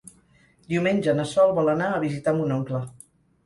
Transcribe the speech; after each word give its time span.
Diumenge 0.75 1.15
na 1.21 1.27
Sol 1.33 1.55
vol 1.61 1.71
anar 1.77 1.93
a 1.99 2.03
visitar 2.07 2.37
mon 2.41 2.59
oncle. 2.61 2.85